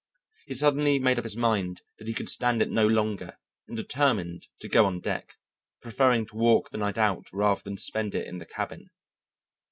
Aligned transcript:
He 0.47 0.55
suddenly 0.55 0.97
made 0.97 1.19
up 1.19 1.25
his 1.25 1.37
mind 1.37 1.83
that 1.99 2.07
he 2.07 2.15
could 2.15 2.27
stand 2.27 2.63
it 2.63 2.71
no 2.71 2.87
longer, 2.87 3.37
and 3.67 3.77
determined 3.77 4.47
to 4.61 4.67
go 4.67 4.87
on 4.87 4.99
deck, 4.99 5.35
preferring 5.79 6.25
to 6.25 6.37
walk 6.37 6.71
the 6.71 6.79
night 6.79 6.97
out 6.97 7.27
rather 7.31 7.61
than 7.61 7.77
spend 7.77 8.15
it 8.15 8.25
in 8.25 8.39
the 8.39 8.47
cabin. 8.47 8.89